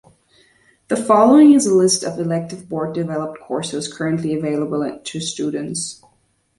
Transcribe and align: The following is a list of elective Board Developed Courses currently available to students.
The 0.87 0.95
following 0.97 1.53
is 1.53 1.67
a 1.67 1.75
list 1.75 2.03
of 2.03 2.17
elective 2.17 2.67
Board 2.67 2.95
Developed 2.95 3.39
Courses 3.39 3.87
currently 3.87 4.33
available 4.33 4.99
to 4.99 5.19
students. 5.19 6.01